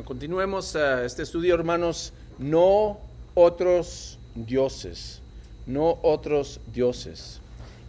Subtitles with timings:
[0.00, 2.14] Continuemos uh, este estudio, hermanos.
[2.38, 2.98] No
[3.34, 5.20] otros dioses,
[5.66, 7.40] no otros dioses.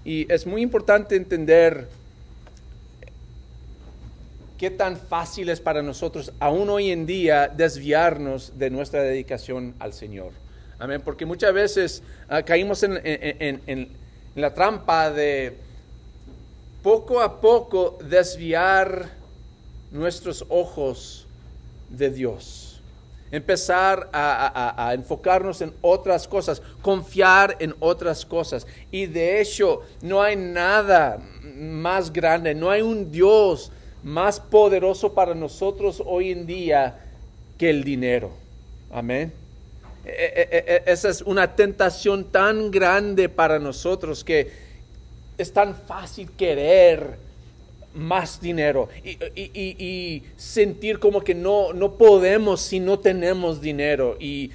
[0.03, 1.87] Y es muy importante entender
[4.57, 9.93] qué tan fácil es para nosotros, aún hoy en día, desviarnos de nuestra dedicación al
[9.93, 10.33] Señor.
[10.79, 11.01] Amén.
[11.05, 13.89] Porque muchas veces uh, caímos en
[14.35, 15.55] la trampa de
[16.83, 19.09] poco a poco desviar
[19.89, 21.27] nuestros ojos
[21.93, 22.81] de Dios.
[23.31, 28.67] Empezar a, enfocarnos en otras cosas, confiar en otras cosas.
[28.91, 31.17] Y de hecho, no hay nada
[31.55, 33.71] más grande, no hay un Dios
[34.03, 36.99] más poderoso para nosotros hoy en día
[37.57, 38.31] que el dinero.
[38.91, 39.33] Amén.
[40.05, 44.51] E, e, e, esa es una tentación tan grande para nosotros que
[45.37, 47.17] es tan fácil querer
[47.93, 54.51] más dinero y, sentir como que no, no podemos si no tenemos dinero y,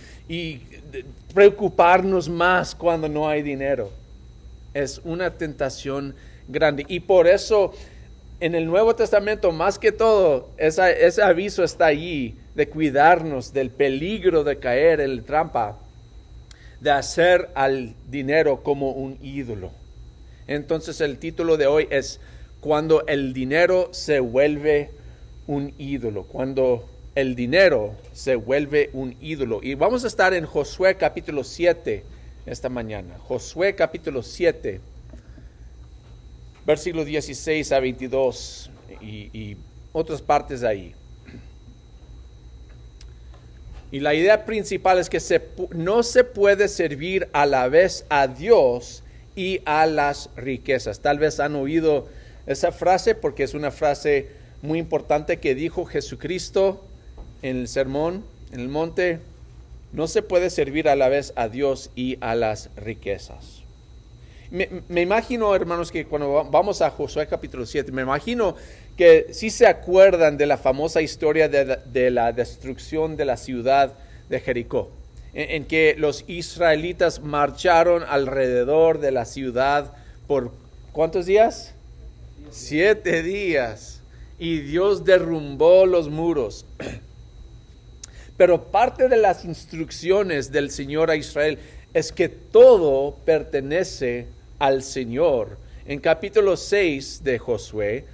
[1.35, 3.91] preocuparnos más cuando no hay dinero.
[4.75, 6.15] Es una tentación
[6.49, 7.73] grande y por eso
[8.41, 14.43] en el Nuevo Testamento más que todo ese aviso está allí de cuidarnos del peligro
[14.43, 15.79] de caer en la trampa
[16.81, 19.71] de hacer al dinero como un ídolo.
[20.47, 22.21] Entonces el título de hoy es
[22.61, 24.91] cuando el dinero se vuelve
[25.47, 29.61] un ídolo, cuando el dinero se vuelve un ídolo.
[29.63, 32.05] Y vamos a estar en Josué capítulo 7
[32.47, 33.19] esta mañana.
[33.19, 34.81] Josué capítulo 7,
[36.67, 39.57] versículo 16 a 22 y,
[39.93, 40.95] otras partes ahí.
[43.91, 45.19] Y la idea principal es que
[45.75, 49.03] no se puede servir a la vez a Dios
[49.35, 51.01] y a las riquezas.
[51.01, 52.07] Tal vez han oído
[52.49, 54.29] esa frase porque es una frase
[54.63, 56.83] muy importante que dijo Jesucristo
[57.43, 59.21] en el sermón, en el monte.
[59.93, 63.63] No se puede servir a la vez a Dios y a las riquezas.
[64.51, 68.57] Me, imagino, hermanos, que cuando vamos a Josué capítulo 7, me imagino
[68.97, 73.93] que si se acuerdan de la famosa historia de, la destrucción de la ciudad
[74.31, 74.91] de Jericó,
[75.35, 79.93] en que los israelitas marcharon alrededor de la ciudad
[80.27, 80.51] por
[80.93, 81.75] ¿cuántos días?
[82.51, 84.01] Siete días.
[84.39, 86.65] Y Dios derrumbó los muros.
[88.37, 91.59] Pero parte de las instrucciones del Señor a Israel
[91.93, 94.27] es que todo pertenece
[94.59, 95.59] al Señor.
[95.87, 98.05] En capítulo 6 de Josué,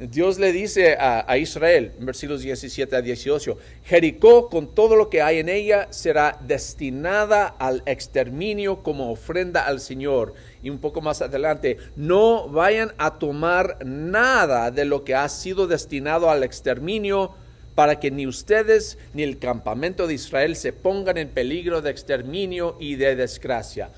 [0.00, 5.20] Dios le dice a, Israel, en versículos 17 a 18, Jericó con todo lo que
[5.20, 10.32] hay en ella será destinada al exterminio como ofrenda al Señor.
[10.62, 15.66] Y un poco más adelante, no vayan a tomar nada de lo que ha sido
[15.66, 17.32] destinado al exterminio
[17.74, 22.76] para que ni ustedes ni el campamento de Israel se pongan en peligro de exterminio
[22.78, 23.90] y de desgracia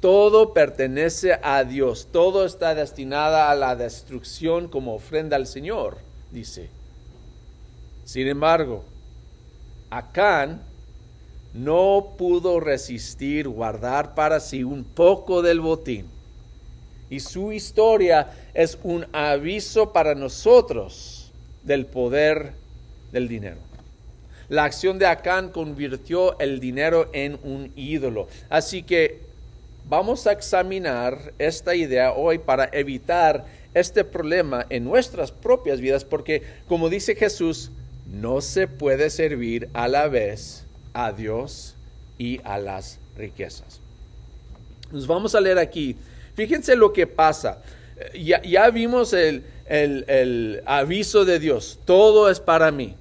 [0.00, 5.98] todo pertenece a Dios, todo está destinado a la destrucción como ofrenda al Señor,
[6.30, 6.70] dice.
[8.04, 8.84] Sin embargo,
[9.90, 10.62] Acán
[11.54, 16.06] no pudo resistir guardar para sí un poco del botín.
[17.08, 21.32] Y su historia es un aviso para nosotros
[21.64, 22.52] del poder
[23.10, 23.58] del dinero.
[24.48, 28.28] La acción de Acán convirtió el dinero en un ídolo.
[28.48, 29.20] Así que
[29.88, 33.44] vamos a examinar esta idea hoy para evitar
[33.74, 37.70] este problema en nuestras propias vidas, porque como dice Jesús,
[38.06, 41.74] no se puede servir a la vez a Dios
[42.18, 43.80] y a las riquezas.
[44.90, 45.96] Nos vamos a leer aquí.
[46.34, 47.62] Fíjense lo que pasa.
[48.18, 51.78] Ya, ya vimos el, el aviso de Dios.
[51.84, 52.96] Todo es para mí.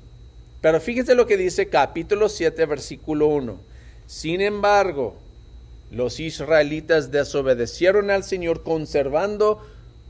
[0.61, 3.57] Pero fíjense lo que dice capítulo 7, versículo 1.
[4.07, 5.15] Sin embargo,
[5.91, 9.65] los israelitas desobedecieron al Señor conservando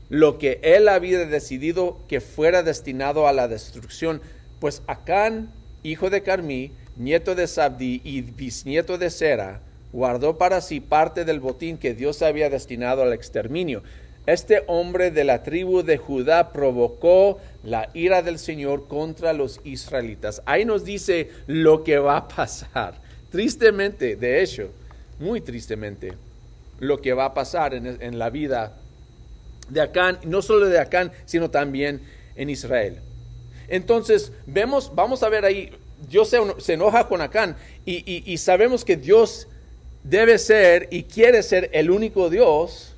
[0.08, 4.20] lo que él había decidido que fuera destinado a la destrucción,
[4.58, 5.52] pues Acán,
[5.84, 9.60] hijo de Carmí, nieto de Sabdi y bisnieto de Sera,
[9.92, 13.82] guardó para sí parte del botín que Dios había destinado al exterminio.
[14.26, 20.42] Este hombre de la tribu de Judá provocó la ira del Señor contra los israelitas.
[20.44, 23.00] Ahí nos dice lo que va a pasar.
[23.30, 24.70] Tristemente, de hecho,
[25.18, 26.12] muy tristemente,
[26.80, 28.76] lo que va a pasar en, la vida
[29.68, 32.02] de Acán, no solo de Acán, sino también
[32.36, 32.98] en Israel.
[33.68, 35.70] Entonces, vemos, vamos a ver ahí,
[36.08, 39.48] Dios se, enoja con Acán y, sabemos que Dios
[40.04, 42.94] debe ser y quiere ser el único Dios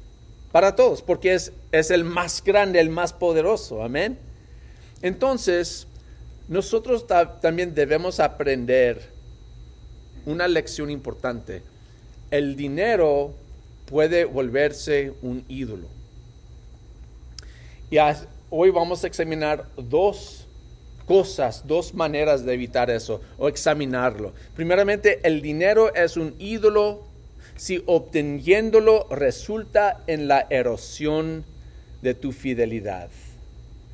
[0.53, 4.19] para todos, porque es, es el más grande, el más poderoso, amén.
[5.01, 5.87] Entonces,
[6.49, 7.07] nosotros
[7.41, 9.11] también debemos aprender
[10.27, 11.63] una lección importante.
[12.31, 13.35] El dinero
[13.87, 15.89] puede volverse un ídolo.
[17.91, 17.97] Y
[18.51, 20.47] hoy vamos a examinar dos
[21.07, 24.33] cosas, dos maneras de evitar eso o examinarlo.
[24.55, 27.05] Primeramente, el dinero es un ídolo
[27.57, 31.45] si obteniéndolo resulta en la erosión
[32.03, 33.09] de tu fidelidad.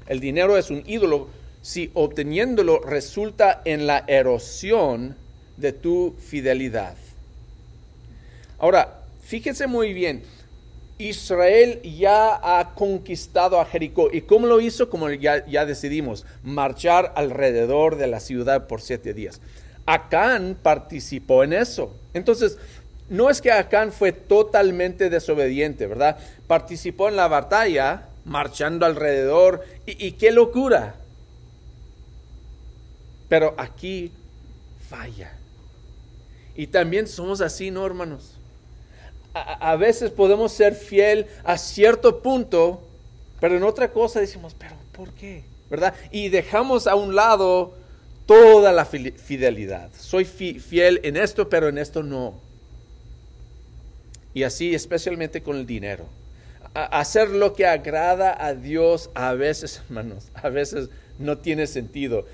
[0.06, 1.28] El dinero es un ídolo
[1.60, 5.16] si obteniéndolo resulta en la erosión
[5.56, 6.96] de tu fidelidad.
[8.58, 10.22] Ahora, fíjense muy bien,
[10.99, 14.09] Israel ya ha conquistado a Jericó.
[14.12, 14.91] ¿Y cómo lo hizo?
[14.91, 19.41] Como ya, ya decidimos, marchar alrededor de la ciudad por siete días.
[19.87, 21.95] Acán participó en eso.
[22.12, 22.59] Entonces,
[23.09, 26.19] no es que Acán fue totalmente desobediente, ¿verdad?
[26.47, 30.97] Participó en la batalla, marchando alrededor, y, qué locura.
[33.29, 34.12] Pero aquí
[34.91, 35.33] falla.
[36.55, 38.38] Y también somos así, ¿no, hermanos?
[39.34, 42.82] A, veces podemos ser fiel a cierto punto,
[43.40, 45.44] pero en otra cosa decimos, pero ¿por qué?
[45.70, 45.94] ¿Verdad?
[46.10, 47.75] Y dejamos a un lado
[48.26, 49.90] toda la fidelidad.
[49.96, 52.40] Soy fiel en esto, pero en esto no.
[54.34, 56.06] Y así especialmente con el dinero.
[56.75, 62.26] hacer lo que agrada a Dios a veces, hermanos, a veces no tiene sentido.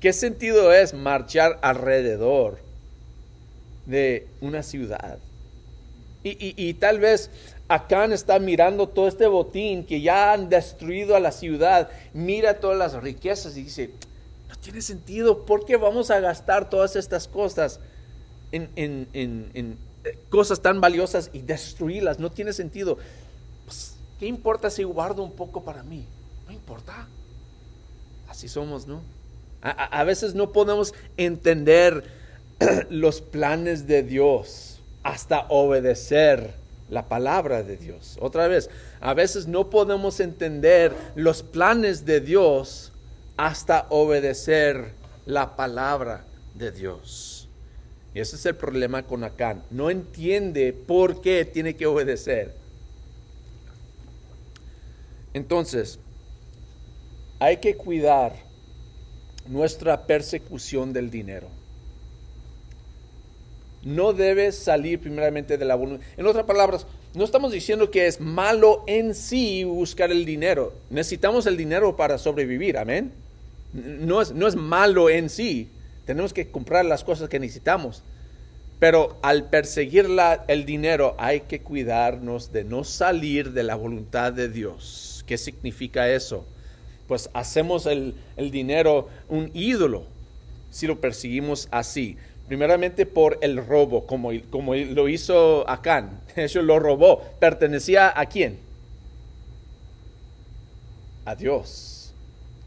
[0.00, 2.58] ¿Qué sentido es marchar alrededor
[3.86, 5.18] de una ciudad?
[6.22, 7.30] Y, tal vez
[7.68, 12.76] Acán está mirando todo este botín que ya han destruido a la ciudad, mira todas
[12.76, 13.90] las riquezas y dice,
[14.48, 17.80] no tiene sentido, ¿por qué vamos a gastar todas estas cosas
[18.52, 19.08] en, en,
[19.54, 19.78] en
[20.28, 22.18] cosas tan valiosas y destruirlas.
[22.18, 22.98] No tiene sentido.
[23.64, 26.06] Pues, ¿Qué importa si guardo un poco para mí?
[26.46, 27.08] No importa.
[28.28, 29.02] Así somos, ¿no?
[29.62, 32.04] A, veces no podemos entender
[32.88, 34.69] los planes de Dios
[35.02, 36.54] hasta obedecer
[36.88, 38.16] la palabra de Dios.
[38.20, 38.68] Otra vez,
[39.00, 42.92] a veces no podemos entender los planes de Dios
[43.36, 44.92] hasta obedecer
[45.24, 46.24] la palabra
[46.54, 47.48] de Dios.
[48.12, 49.62] Y ese es el problema con Acán.
[49.70, 52.54] No entiende por qué tiene que obedecer.
[55.32, 56.00] Entonces,
[57.38, 58.34] hay que cuidar
[59.46, 61.59] nuestra persecución del dinero.
[63.82, 66.06] No debe salir primeramente de la voluntad.
[66.16, 70.72] En otras palabras, no estamos diciendo que es malo en sí buscar el dinero.
[70.90, 73.12] Necesitamos el dinero para sobrevivir, amén.
[73.72, 75.68] No es, no es malo en sí,
[76.04, 78.02] tenemos que comprar las cosas que necesitamos.
[78.80, 80.06] Pero al perseguir
[80.48, 85.22] el dinero hay que cuidarnos de no salir de la voluntad de Dios.
[85.26, 86.46] ¿Qué significa eso?
[87.06, 88.14] Pues hacemos el,
[88.50, 90.04] dinero un ídolo
[90.70, 92.16] si lo perseguimos así.
[92.50, 96.18] Primeramente por el robo, como, como lo hizo Acán.
[96.34, 97.22] Eso lo robó.
[97.38, 98.58] ¿Pertenecía a quién?
[101.24, 102.12] A Dios.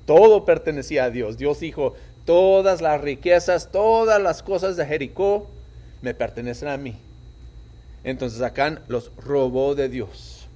[0.06, 1.38] Todo pertenecía a Dios.
[1.38, 5.50] Dios dijo, todas las riquezas, todas las cosas de Jericó
[6.02, 6.96] me pertenecen a mí.
[8.06, 10.48] Entonces Acán los robó de Dios.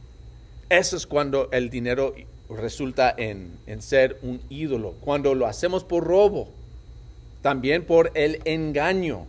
[0.69, 2.15] Eso es cuando el dinero
[2.50, 6.47] resulta en, ser un ídolo, cuando lo hacemos por robo,
[7.42, 9.25] también por el engaño.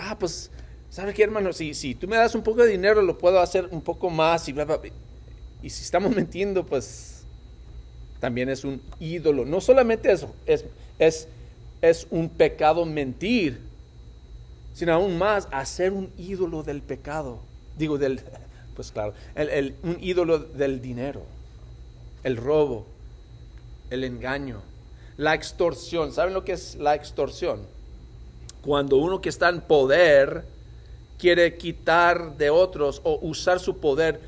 [0.00, 0.50] Ah, pues,
[0.90, 1.52] ¿sabe qué, hermano?
[1.52, 4.48] Si, si tú me das un poco de dinero, lo puedo hacer un poco más
[4.48, 4.54] y
[5.62, 7.24] Y si estamos mintiendo, pues
[8.20, 9.44] también es un ídolo.
[9.44, 10.64] No solamente es, es,
[10.98, 11.28] es,
[11.80, 13.58] es un pecado mentir,
[14.74, 17.40] sino aún más hacer un ídolo del pecado.
[17.76, 18.20] Digo, del,
[18.76, 21.22] pues claro, el, un ídolo del dinero,
[22.22, 22.86] el robo,
[23.90, 24.62] el engaño,
[25.16, 26.12] la extorsión.
[26.12, 27.66] ¿Saben lo que es la extorsión?
[28.62, 30.44] Cuando uno que está en poder
[31.18, 34.20] quiere quitar de otros o usar su poder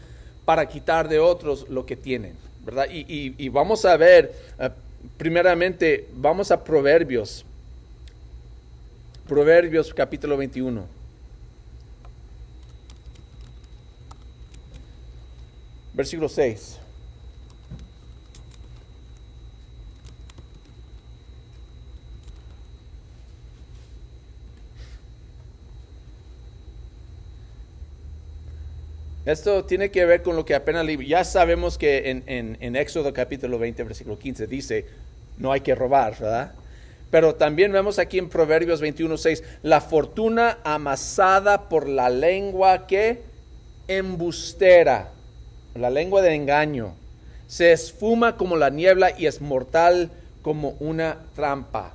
[0.45, 2.37] para quitar de otros lo que tienen.
[2.65, 2.87] ¿verdad?
[2.91, 4.71] Y, vamos a ver, eh,
[5.17, 7.45] primeramente, vamos a Proverbios,
[9.29, 10.87] Proverbios capítulo 21.
[15.95, 16.79] Versículo 6.
[29.27, 33.83] Esto tiene que ver con lo que apenas ya sabemos que en, Éxodo capítulo 20,
[33.85, 34.87] versículo 15 dice,
[35.39, 36.53] no hay que robar, ¿verdad?
[37.11, 43.23] Pero también vemos aquí en Proverbios 21, 6, la fortuna amasada por la lengua que
[43.89, 45.11] embustera,
[45.75, 46.95] la lengua de engaño,
[47.47, 50.11] se esfuma como la niebla y es mortal
[50.43, 51.95] como una trampa.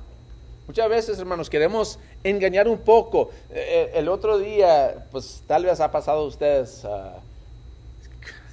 [0.66, 3.30] Muchas veces, hermanos, queremos engañar un poco.
[3.50, 7.18] Eh, el otro día, pues tal vez ha pasado a ustedes, ah,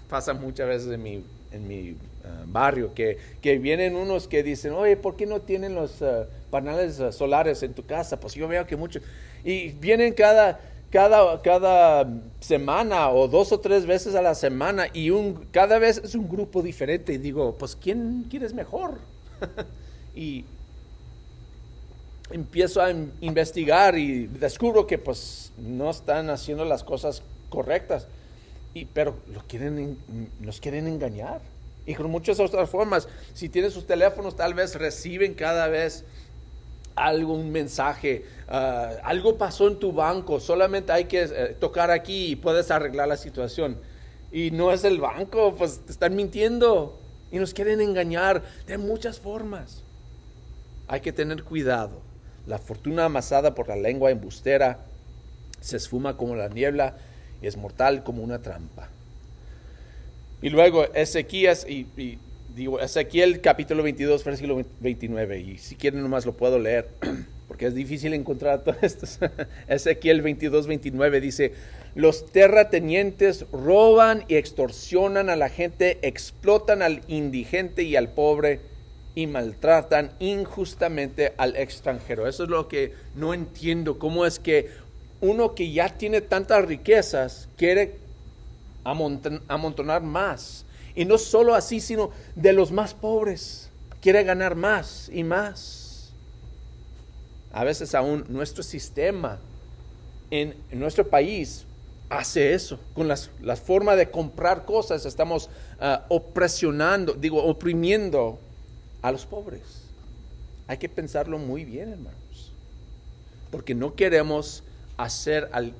[0.10, 4.74] pasa muchas veces en mi, en mi ah, barrio, que, que, vienen unos que dicen,
[4.74, 8.20] oye, ¿por qué no tienen los uh, paneles solares en tu casa?
[8.20, 9.04] Pues yo veo que muchos,
[9.44, 10.60] y vienen cada,
[10.90, 12.08] cada, cada
[12.40, 16.28] semana o dos o tres veces a la semana y un, cada vez es un
[16.30, 17.14] grupo diferente.
[17.14, 19.00] Y digo, pues ¿quién, quién es mejor?
[20.16, 20.46] y
[22.30, 28.08] empiezo a investigar y descubro que pues no están haciendo las cosas correctas,
[28.74, 29.98] y, pero lo quieren,
[30.40, 31.42] nos quieren engañar.
[31.86, 36.04] Y con muchas otras formas, si tienen sus teléfonos, tal vez reciben cada vez
[36.96, 42.32] algo, un mensaje, ah, algo pasó en tu banco, solamente hay que eh, tocar aquí
[42.32, 43.78] y puedes arreglar la situación.
[44.32, 47.00] Y no es el banco, pues te están mintiendo
[47.32, 49.84] y nos quieren engañar de muchas formas.
[50.88, 52.07] Hay que tener cuidado.
[52.48, 54.80] La fortuna amasada por la lengua embustera
[55.60, 56.98] se esfuma como la niebla
[57.42, 58.90] y es mortal como una trampa.
[60.42, 61.88] Y luego Ezequías, y,
[62.56, 66.88] digo, Ezequiel capítulo 22, versículo 29, y si quieren nomás lo puedo leer,
[67.48, 69.08] porque es difícil encontrar todo esto.
[69.68, 71.54] Ezequiel 22, 29 dice,
[71.96, 78.60] los terratenientes roban y extorsionan a la gente, explotan al indigente y al pobre,
[79.18, 82.28] y maltratan injustamente al extranjero.
[82.28, 84.70] Eso es lo que no entiendo, cómo es que
[85.22, 87.96] uno que ya tiene tantas riquezas quiere
[88.84, 90.66] amontonar más.
[90.94, 93.72] Y no solo así, sino de los más pobres.
[94.02, 96.12] Quiere ganar más y más.
[97.52, 99.40] A veces aún nuestro sistema
[100.30, 101.66] en, nuestro país
[102.08, 102.80] hace eso.
[102.94, 105.50] Con las, la forma de comprar cosas estamos
[105.82, 108.42] uh, opresionando, digo, oprimiendo
[109.08, 109.62] a los pobres.
[110.68, 112.52] Hay que pensarlo muy bien, hermanos.
[113.52, 114.64] Porque no queremos
[114.98, 115.74] hacer al,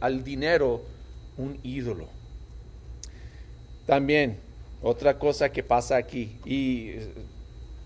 [0.00, 0.82] al dinero
[1.36, 2.08] un ídolo.
[3.86, 4.38] También,
[4.82, 6.92] otra cosa que pasa aquí, y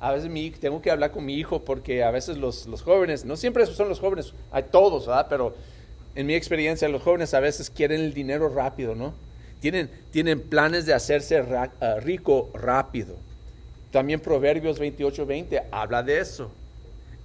[0.00, 3.24] a veces mi, tengo que hablar con mi hijo porque a veces los, los jóvenes,
[3.24, 5.26] no siempre son los jóvenes, hay todos, ¿verdad?
[5.28, 5.54] Pero
[6.14, 9.14] en mi experiencia los jóvenes a veces quieren el dinero rápido, ¿no?
[9.60, 13.16] Tienen, tienen planes de hacerse ah, rico rápido.
[13.90, 16.50] También Proverbios 28, 20 habla de eso.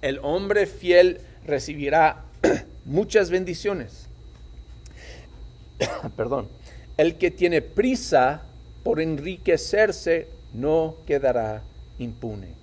[0.01, 2.25] El hombre fiel recibirá
[2.86, 4.08] muchas bendiciones.
[6.15, 6.48] Perdón.
[6.96, 8.43] El que tiene prisa
[8.84, 11.63] por enriquecerse no quedará
[12.00, 12.53] impune.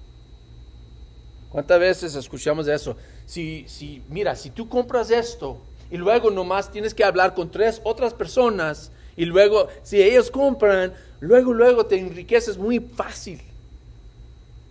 [1.50, 2.96] ¿Cuántas veces escuchamos eso?
[3.26, 5.58] Si, si, mira, si tú compras esto
[5.90, 10.94] y luego nomás tienes que hablar con tres otras personas y luego, si ellos compran,
[11.18, 13.40] luego, luego te enriqueces muy fácil.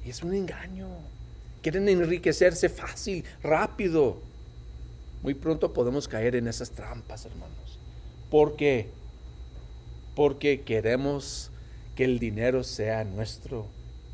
[0.05, 0.87] Es un engaño.
[1.61, 4.21] Quieren enriquecerse fácil, rápido.
[5.21, 7.79] Muy pronto podemos caer en esas trampas, hermanos.
[8.29, 8.89] ¿Por qué?
[10.15, 11.51] Porque queremos
[11.95, 13.67] que el dinero sea nuestro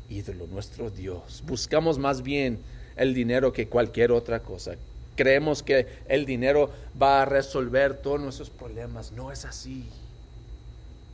[0.08, 1.44] ídolo, nuestro Dios.
[1.46, 2.58] Buscamos más bien
[2.96, 4.74] el dinero que cualquier otra cosa.
[5.14, 9.12] Creemos que el dinero va a resolver todos nuestros problemas.
[9.12, 9.88] No es así.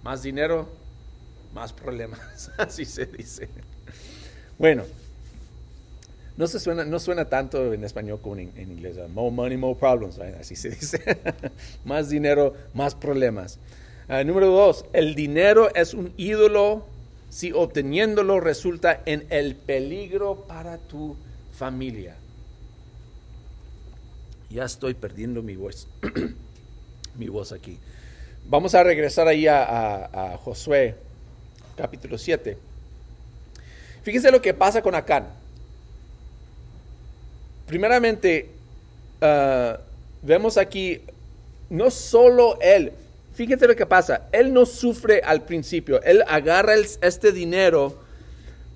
[0.02, 0.68] Más dinero,
[1.54, 2.50] más problemas.
[2.58, 3.48] Así se dice.
[4.62, 4.84] Bueno,
[6.36, 8.96] no, se suena, no suena tanto en español como en, inglés.
[9.12, 10.20] More money, more problems.
[10.20, 11.02] Así se dice.
[11.84, 13.58] más dinero, más problemas.
[14.06, 16.86] Ah, número dos, el dinero es un ídolo
[17.28, 21.16] si obteniéndolo resulta en el peligro para tu
[21.58, 22.14] familia.
[24.48, 25.88] Ya estoy perdiendo mi voz,
[27.18, 27.80] mi voz aquí.
[28.46, 30.94] Vamos a regresar ahí a, a Josué,
[31.74, 32.70] capítulo 7.
[34.02, 35.28] Fíjense lo que pasa con Acán.
[37.66, 38.50] Primeramente,
[39.20, 39.78] ah,
[40.22, 41.00] vemos aquí,
[41.70, 42.92] no solo él,
[43.34, 47.98] fíjense lo que pasa, él no sufre al principio, él agarra este dinero,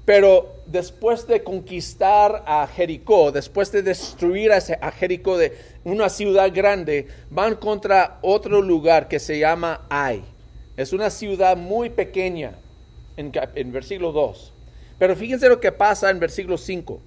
[0.05, 7.09] pero después de conquistar a Jericó, después de destruir a, Jericó de una ciudad grande,
[7.29, 10.23] van contra otro lugar que se llama Ai.
[10.77, 12.53] Es una ciudad muy pequeña
[13.17, 14.53] en, en versículo 2.
[14.99, 17.01] Pero fíjense lo que pasa en versículo 5.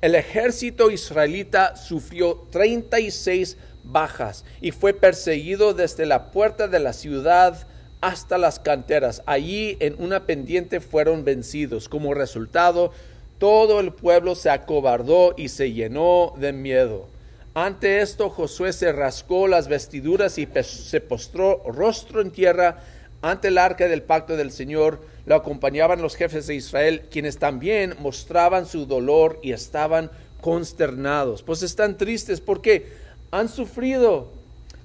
[0.00, 7.66] El ejército israelita sufrió 36 bajas y fue perseguido desde la puerta de la ciudad
[8.00, 9.22] hasta las canteras.
[9.26, 11.88] Allí en una pendiente fueron vencidos.
[11.88, 12.92] Como resultado,
[13.38, 17.08] todo el pueblo se acobardó y se llenó de miedo.
[17.54, 22.84] Ante esto Josué se rascó las vestiduras y se postró rostro en tierra
[23.20, 27.94] ante el arca del pacto del Señor lo acompañaban los jefes de Israel, quienes también
[28.00, 31.42] mostraban su dolor y estaban consternados.
[31.42, 32.86] Pues están tristes porque
[33.30, 34.32] han sufrido.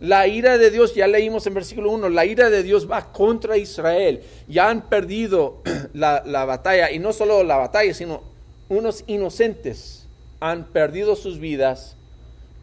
[0.02, 3.56] La ira de Dios, ya leímos en versículo 1, la ira de Dios va contra
[3.56, 4.22] Israel.
[4.50, 5.62] Ya han perdido
[5.94, 8.22] la, la batalla, y no solo la batalla, sino
[8.68, 10.06] unos inocentes
[10.42, 11.96] han perdido sus vidas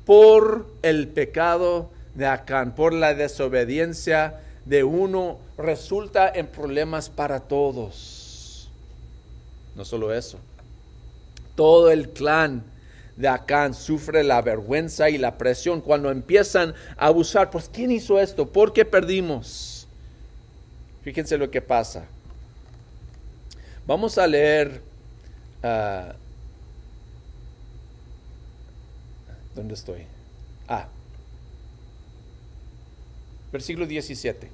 [0.05, 8.71] por el pecado de Acán, por la desobediencia de uno, resulta en problemas para todos.
[9.75, 10.39] No solo eso,
[11.55, 12.65] todo el clan
[13.17, 17.51] de Acán sufre la vergüenza y la presión cuando empiezan a abusar.
[17.51, 18.51] Pues, ¿quién hizo esto?
[18.51, 19.87] ¿Por qué perdimos?
[21.03, 22.05] Fíjense lo que pasa.
[23.87, 24.83] Vamos a leer.
[25.63, 26.13] Uh,
[29.55, 30.07] ¿Dónde estoy?
[30.69, 30.87] Ah,
[33.53, 34.49] versículo 17.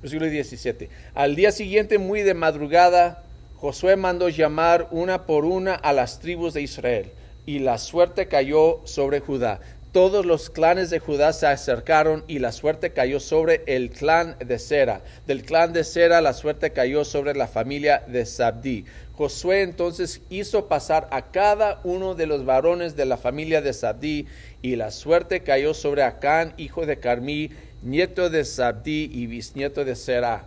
[0.00, 0.88] Versículo 17.
[1.14, 3.22] Al día siguiente, muy de madrugada,
[3.56, 7.12] Josué mandó llamar una por una a las tribus de Israel,
[7.46, 9.60] y la suerte cayó sobre Judá.
[9.92, 14.58] Todos los clanes de Judá se acercaron y la suerte cayó sobre el clan de
[14.58, 15.02] Sera.
[15.26, 18.86] Del clan de Sera la suerte cayó sobre la familia de Sabdi.
[19.14, 24.26] Josué entonces hizo pasar a cada uno de los varones de la familia de Sabdi
[24.62, 27.50] y la suerte cayó sobre Acán, hijo de Carmí,
[27.82, 30.46] nieto de Sabdi y bisnieto de Sera.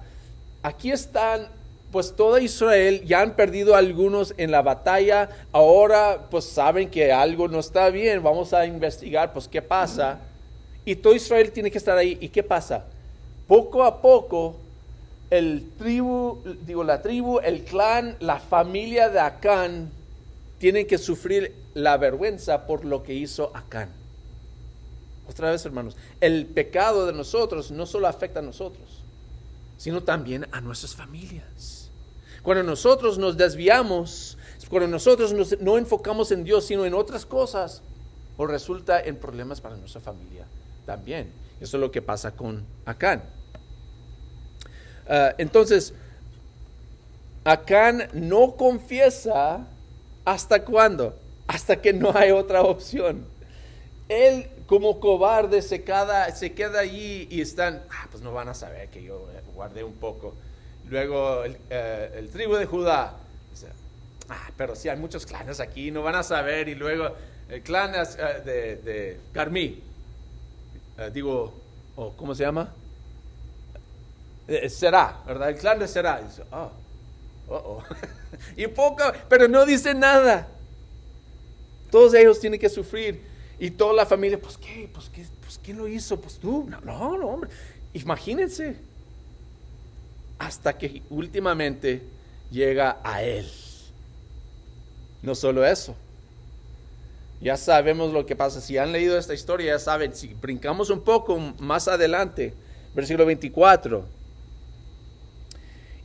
[0.64, 1.50] Aquí están
[1.92, 7.48] pues todo Israel ya han perdido algunos en la batalla, ahora pues saben que algo
[7.48, 10.20] no está bien, vamos a investigar pues qué pasa.
[10.84, 12.18] Y todo Israel tiene que estar ahí.
[12.22, 12.86] ¿Y qué pasa?
[13.48, 14.56] Poco a poco
[15.30, 19.90] el tribu, digo la tribu, el clan, la familia de Acán
[20.60, 23.90] tienen que sufrir la vergüenza por lo que hizo Acán.
[25.28, 29.02] Otra vez, hermanos, el pecado de nosotros no solo afecta a nosotros,
[29.78, 31.75] sino también a nuestras familias.
[32.46, 34.38] Cuando nosotros nos desviamos,
[34.70, 37.82] cuando nosotros no enfocamos en Dios, sino en otras cosas,
[38.38, 40.46] o resulta en problemas para nuestra familia
[40.86, 41.32] también.
[41.60, 43.24] Eso es lo que pasa con Acán.
[45.08, 45.96] Ah, entonces,
[47.44, 49.66] Acán no confiesa
[50.24, 51.18] hasta cuándo?
[51.48, 53.26] Hasta que no hay otra opción.
[54.08, 58.54] Él como cobarde se queda, se queda allí y están, ah, pues no van a
[58.54, 60.36] saber que yo guardé un poco.
[60.90, 63.18] Luego el, eh, tribu de Judá.
[64.28, 66.68] Ah, pero sí hay muchos clanes aquí, no van a saber.
[66.68, 67.16] Y luego
[67.50, 69.82] el clan eh, de, de, Carmí.
[70.98, 71.54] Eh, digo,
[71.96, 72.74] ¿cómo se llama?
[74.70, 75.50] será, ¿verdad?
[75.50, 76.22] El clan de Será.
[76.22, 76.72] dice, oh,
[77.48, 77.84] oh, oh.
[78.56, 80.48] y poco, pero no dice nada.
[81.90, 83.24] Todos ellos tienen que sufrir.
[83.58, 86.68] Y toda la familia, pues qué, pues qué, pues quién lo hizo, pues tú.
[86.70, 86.82] No,
[87.18, 87.50] no hombre.
[87.94, 88.76] Imagínense
[90.40, 92.02] hasta que últimamente
[92.52, 93.46] llega a Él.
[95.22, 95.96] No solo eso,
[97.42, 98.62] ya sabemos lo que pasa.
[98.62, 102.54] Si han leído esta historia, ya saben, si brincamos un poco más adelante,
[102.94, 104.06] versículo 24.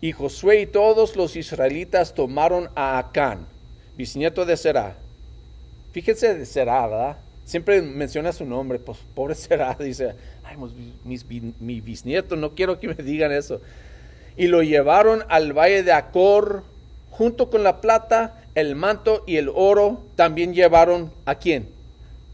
[0.01, 3.47] Y Josué y todos los israelitas tomaron a Acán,
[3.97, 4.97] bisnieto de Será.
[5.93, 7.19] Fíjense de Será, ¿verdad?
[7.45, 10.14] Siempre menciona su nombre, pues pobre Será, dice,
[10.45, 10.57] ay,
[11.61, 13.61] mi bisnieto, no quiero que me digan eso
[14.37, 16.64] y lo llevaron al valle de Acor,
[17.11, 21.69] junto con la plata, el manto y el oro, también llevaron a quién?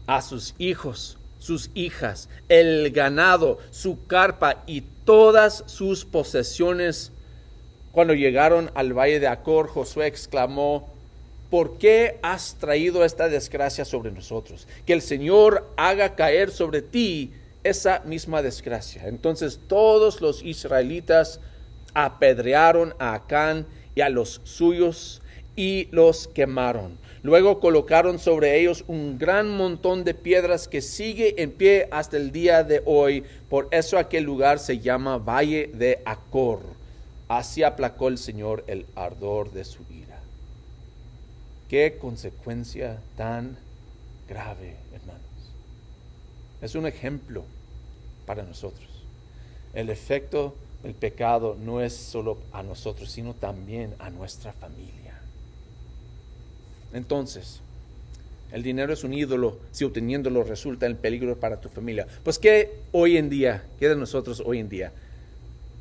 [0.07, 7.11] A sus hijos, sus hijas, el ganado, su carpa y todas sus posesiones.
[7.91, 10.89] Cuando llegaron al valle de Acor, Josué exclamó,
[11.49, 14.67] ¿por qué has traído esta desgracia sobre nosotros?
[14.85, 17.33] Que el Señor haga caer sobre ti
[17.63, 19.07] esa misma desgracia.
[19.07, 21.39] Entonces todos los israelitas
[21.97, 25.23] apedrearon a Acán y a los suyos
[25.55, 26.99] y los quemaron.
[27.23, 32.31] Luego colocaron sobre ellos un gran montón de piedras que sigue en pie hasta el
[32.31, 33.23] día de hoy.
[33.49, 36.61] Por eso aquel lugar se llama Valle de Acor.
[37.27, 40.19] Así aplacó el Señor el ardor de su ira.
[41.67, 43.57] Qué consecuencia tan
[44.29, 45.21] grave, hermanos.
[46.61, 47.43] Es un ejemplo
[48.27, 48.87] para nosotros.
[49.73, 50.55] El efecto
[50.87, 55.19] el pecado no es solo a nosotros, sino también a nuestra familia.
[56.93, 57.59] Entonces,
[58.53, 62.07] el dinero es un ídolo si obteniéndolo resulta en peligro para tu familia.
[62.23, 63.65] Pues ¿qué hoy en día?
[63.81, 64.93] ¿Qué de nosotros hoy en día?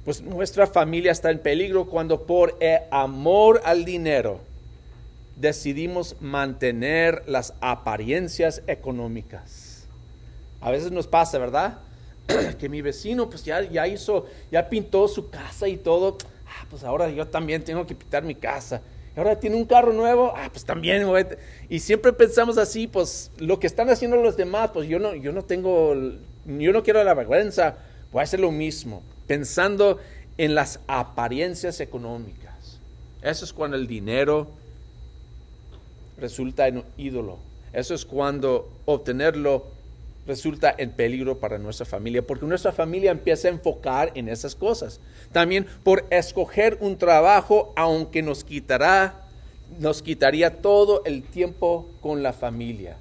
[0.05, 2.59] Pues nuestra familia está en peligro cuando por
[2.91, 4.41] amor al dinero
[5.37, 9.85] decidimos mantener las apariencias económicas.
[10.61, 11.79] A veces nos pasa, ¿verdad?
[12.59, 16.19] que mi vecino pues ya, ya hizo, ya pintó su casa y todo.
[16.47, 18.83] ah, pues ahora yo también tengo que pintar mi casa.
[19.17, 21.07] Ahora tiene un carro nuevo, ah, pues también.
[21.71, 25.33] Y siempre pensamos así, pues lo que están haciendo los demás, pues yo no, yo
[25.33, 25.95] no tengo,
[26.45, 27.77] yo no quiero la vergüenza,
[28.13, 29.99] voy a hacer lo mismo, pensando
[30.37, 32.79] en las apariencias económicas.
[33.23, 34.49] Eso es cuando el dinero
[36.19, 37.39] resulta en un ídolo.
[37.73, 39.67] Eso es cuando obtenerlo
[40.27, 45.01] resulta en peligro para nuestra familia, porque nuestra familia empieza a enfocar en esas cosas.
[45.33, 49.23] También por escoger un trabajo, aunque nos quitará,
[49.79, 52.97] nos quitaría todo el tiempo con la familia.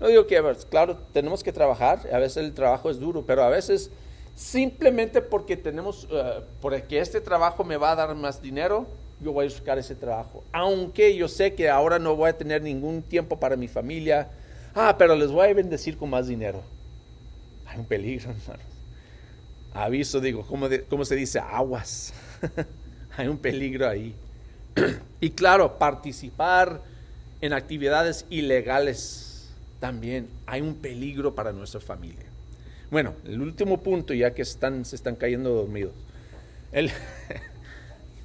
[0.00, 3.50] No digo que, claro, tenemos que trabajar, a veces el trabajo es duro, pero a
[3.50, 3.90] veces
[4.34, 8.86] simplemente porque tenemos, uh, porque este trabajo me va a dar más dinero,
[9.20, 10.42] yo voy a buscar ese trabajo.
[10.52, 14.28] Aunque yo sé que ahora no voy a tener ningún tiempo para mi familia,
[14.74, 16.62] Ah, pero les voy a bendecir con más dinero.
[17.66, 18.66] Hay un peligro, hermanos.
[19.72, 21.38] Aviso, digo, ¿cómo, se dice?
[21.38, 22.12] Aguas.
[23.16, 24.14] Hay un peligro ahí.
[25.20, 26.82] y claro, participar
[27.40, 30.28] en actividades ilegales también.
[30.46, 32.26] Hay un peligro para nuestra familia.
[32.90, 35.92] Bueno, el último punto, ya que están, se están cayendo dormidos.
[36.72, 36.90] El,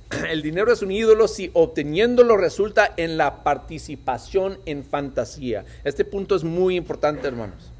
[0.29, 5.65] el dinero es un ídolo si obteniéndolo resulta en la participación en fantasía.
[5.83, 7.71] Este punto es muy importante, hermanos.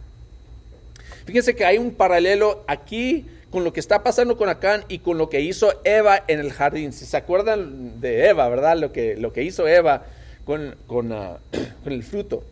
[1.26, 5.18] Fíjense que hay un paralelo aquí con lo que está pasando con Acán y con
[5.18, 6.94] lo que hizo Eva en el jardín.
[6.94, 8.78] Si se acuerdan de Eva, ¿verdad?
[8.78, 10.06] Lo que, lo que hizo Eva
[10.44, 11.38] con, con, ah,
[11.84, 12.44] con el fruto.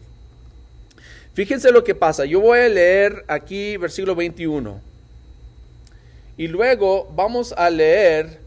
[1.33, 2.25] Fíjense lo que pasa.
[2.25, 4.79] Yo voy a leer aquí versículo 21.
[6.37, 8.42] Y luego vamos a leer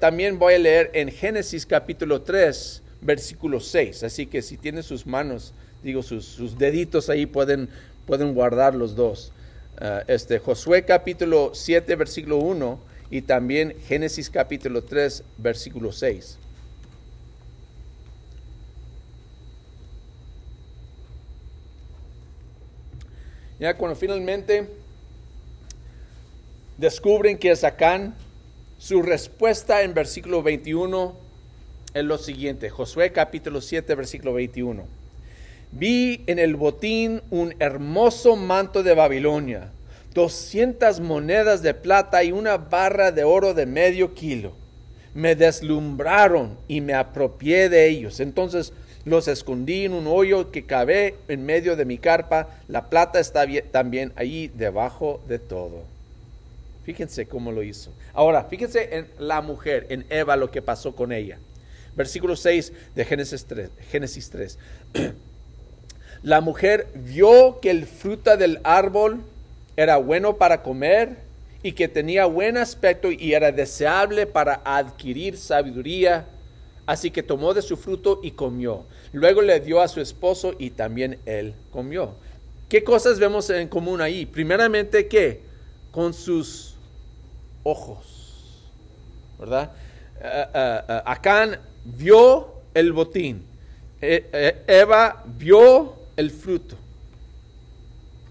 [0.00, 4.02] también voy a leer en Génesis capítulo 3, versículo 6.
[4.02, 5.52] Así que si tiene sus manos,
[5.82, 7.68] digo, sus, deditos ahí pueden,
[8.06, 9.32] guardar los dos.
[9.80, 16.38] Ah, este, Josué capítulo 7, versículo 1 y también Génesis capítulo 3, versículo 6.
[23.60, 24.68] Ya cuando finalmente
[26.76, 28.14] descubren que es Acán,
[28.78, 31.14] su respuesta en versículo 21
[31.94, 34.84] es lo siguiente, Josué capítulo 7, versículo 21.
[35.72, 39.72] Vi en el botín un hermoso manto de Babilonia,
[40.14, 44.52] 200 monedas de plata y una barra de oro de medio kilo.
[45.12, 48.20] Me deslumbraron y me apropié de ellos.
[48.20, 48.72] Entonces
[49.04, 52.48] los escondí en un hoyo que cabe en medio de mi carpa.
[52.68, 55.97] La plata está también ahí debajo de todo.
[56.88, 57.92] Fíjense cómo lo hizo.
[58.14, 61.38] Ahora, fíjense en la mujer, en Eva, lo que pasó con ella.
[61.94, 63.68] Versículo 6 de Génesis 3.
[63.90, 64.58] Génesis 3.
[66.22, 69.20] la mujer vio que el fruto del árbol
[69.76, 71.18] era bueno para comer
[71.62, 76.24] y que tenía buen aspecto y era deseable para adquirir sabiduría.
[76.86, 78.86] Así que tomó de su fruto y comió.
[79.12, 82.14] Luego le dio a su esposo y también él comió.
[82.70, 84.24] ¿Qué cosas vemos en común ahí?
[84.24, 85.42] Primeramente que
[85.90, 86.77] con sus
[87.68, 88.62] ojos.
[89.38, 89.72] ¿Verdad?
[90.20, 93.46] Eh, eh, eh, Acán vio el botín.
[94.00, 96.76] Eva vio el fruto.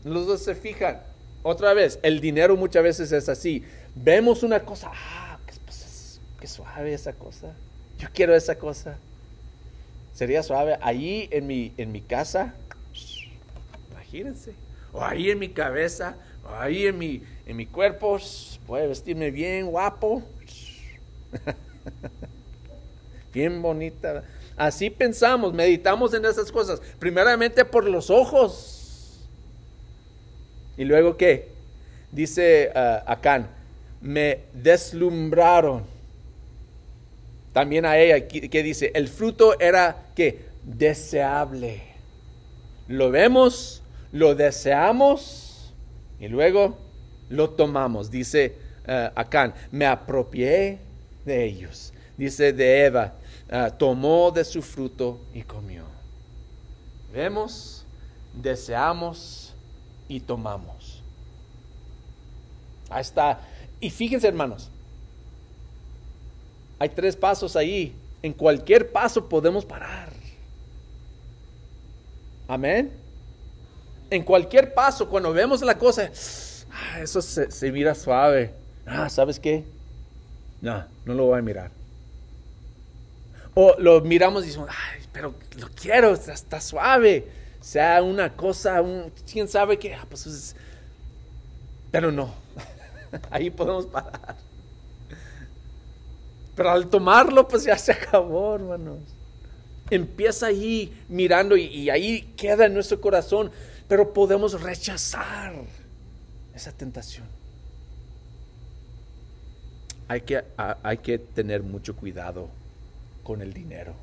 [0.04, 1.02] Los dos se fijan.
[1.44, 3.64] Otra vez, el dinero muchas veces es así.
[3.96, 7.54] Vemos una cosa, ah, pues, qué, suave esa cosa.
[7.98, 8.98] Yo quiero esa cosa.
[10.14, 10.78] Sería suave.
[10.82, 12.54] Allí en mi, en mi casa,
[13.92, 14.54] imagínense.
[14.94, 18.18] O ahí en mi cabeza, o ahí en mi, en mi cuerpo,
[18.68, 20.22] voy a vestirme bien guapo,
[23.34, 24.24] bien bonita.
[24.58, 26.82] Así pensamos, meditamos en esas cosas.
[27.00, 29.20] Primeramente por los ojos.
[30.78, 31.50] Y luego qué?
[32.12, 33.50] Dice uh, Acán,
[34.02, 35.84] me deslumbraron.
[37.54, 41.82] También a ella, que dice, el fruto era que deseable.
[42.88, 45.74] Lo vemos, lo deseamos
[46.20, 46.78] y luego
[47.30, 48.10] lo tomamos.
[48.10, 50.80] Dice uh, Acán, me apropié
[51.26, 51.94] de ellos.
[52.18, 53.14] Dice de Eva,
[53.52, 55.86] uh, tomó de su fruto y comió.
[57.14, 57.86] Vemos,
[58.34, 59.54] deseamos
[60.08, 61.02] y tomamos.
[62.90, 63.40] Ahí está.
[63.80, 64.70] Y fíjense hermanos,
[66.80, 67.96] hay tres pasos ahí.
[68.22, 70.12] En cualquier paso podemos parar.
[72.48, 72.92] Amén.
[74.10, 76.10] En cualquier paso, cuando vemos la cosa,
[76.78, 78.54] Ah, eso se, mira suave.
[78.86, 79.64] Ah, ¿sabes qué?
[80.62, 81.72] No, no lo voy a mirar.
[83.56, 84.70] O lo miramos y decimos,
[85.12, 87.28] pero lo quiero, está, suave.
[87.62, 88.82] Sea una cosa,
[89.30, 90.56] quién sabe qué, ah, pues
[91.92, 92.34] pero no.
[93.32, 94.36] Ahí podemos parar.
[96.56, 99.00] Pero al tomarlo, pues ya se acabó, hermanos.
[99.90, 103.52] Empieza ahí mirando y ahí queda en nuestro corazón,
[103.88, 105.54] pero podemos rechazar
[106.58, 107.26] esa tentación.
[110.10, 112.50] Hay que, hay que tener mucho cuidado
[113.24, 113.94] con el dinero.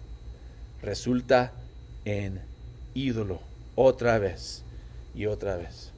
[0.83, 1.53] Resulta
[2.05, 2.41] en
[2.95, 3.41] ídolo
[3.75, 4.63] otra vez
[5.15, 5.91] y otra vez.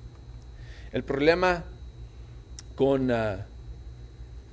[0.93, 1.65] El problema
[2.75, 3.39] con, uh,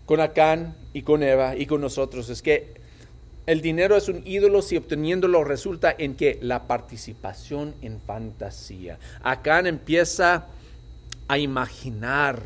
[0.06, 2.82] con Acán y con Eva y con nosotros es que
[3.46, 8.98] el dinero es un ídolo si obteniéndolo resulta en que la participación en fantasía.
[9.22, 10.48] Acán empieza
[11.28, 12.42] a imaginar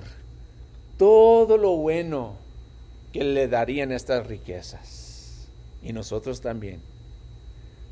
[0.97, 2.35] todo lo bueno
[3.13, 5.47] que le darían estas riquezas.
[5.81, 6.81] Y nosotros también.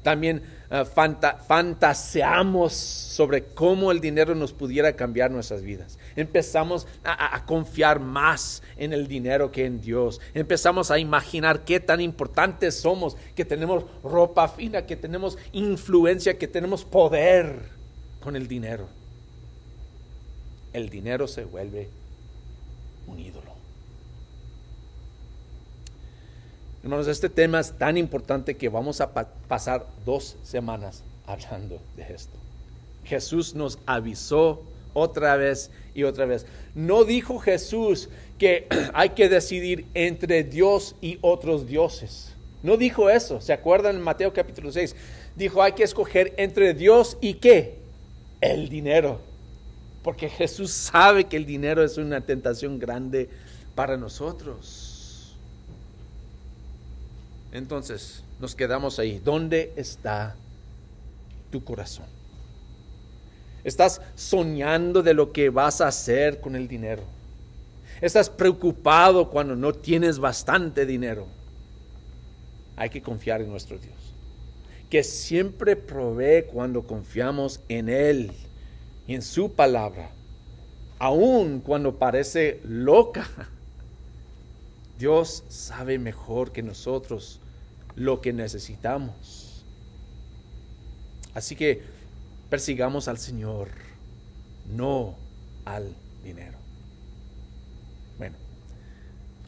[0.04, 0.86] También uh,
[1.48, 5.98] fantaseamos sobre cómo el dinero nos pudiera cambiar nuestras vidas.
[6.16, 10.22] Empezamos a, a, confiar más en el dinero que en Dios.
[10.36, 16.48] Empezamos a imaginar qué tan importantes somos, que tenemos ropa fina, que tenemos influencia, que
[16.48, 17.70] tenemos poder
[18.22, 18.88] con el dinero.
[20.76, 21.88] El dinero se vuelve
[23.08, 23.50] un ídolo.
[26.84, 32.14] Hermanos, este tema es tan importante que vamos a pa pasar dos semanas hablando de
[32.14, 32.38] esto.
[33.06, 36.46] Jesús nos avisó otra vez y otra vez.
[36.74, 42.34] No dijo Jesús que hay que decidir entre Dios y otros dioses.
[42.64, 43.40] No dijo eso.
[43.40, 44.94] ¿Se acuerdan en Mateo capítulo 6?
[45.38, 47.78] Dijo hay que escoger entre Dios y qué?
[48.42, 49.35] El dinero.
[50.06, 53.28] Porque Jesús sabe que el dinero es una tentación grande
[53.74, 55.36] para nosotros.
[57.52, 59.20] Entonces, nos quedamos ahí.
[59.26, 60.36] ¿Dónde está
[61.50, 62.06] tu corazón?
[63.64, 67.02] ¿Estás soñando de lo que vas a hacer con el dinero?
[68.00, 71.26] ¿Estás preocupado cuando no tienes bastante dinero?
[72.76, 74.14] Hay que confiar en nuestro Dios,
[74.88, 78.32] que siempre provee cuando confiamos en Él
[79.08, 80.12] y en su palabra,
[81.00, 83.28] aun cuando parece loca.
[85.00, 87.40] Dios sabe mejor que nosotros
[87.96, 89.66] lo que necesitamos.
[91.34, 91.84] Así que
[92.50, 93.68] persigamos al Señor,
[94.74, 95.16] no
[95.66, 96.58] al dinero.
[98.18, 98.38] Bueno,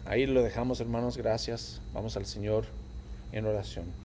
[0.06, 1.82] ahí lo dejamos hermanos, gracias.
[1.94, 2.66] Vamos al Señor
[3.32, 3.86] en oración.